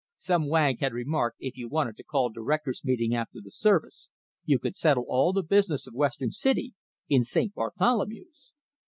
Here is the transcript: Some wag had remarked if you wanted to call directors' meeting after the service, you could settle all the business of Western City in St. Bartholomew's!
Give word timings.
Some 0.17 0.49
wag 0.49 0.79
had 0.79 0.93
remarked 0.93 1.37
if 1.41 1.57
you 1.57 1.69
wanted 1.69 1.95
to 1.97 2.03
call 2.03 2.29
directors' 2.29 2.83
meeting 2.83 3.13
after 3.13 3.39
the 3.39 3.51
service, 3.51 4.09
you 4.45 4.57
could 4.57 4.75
settle 4.75 5.05
all 5.07 5.31
the 5.31 5.43
business 5.43 5.85
of 5.85 5.93
Western 5.93 6.31
City 6.31 6.73
in 7.07 7.21
St. 7.21 7.53
Bartholomew's! 7.53 8.51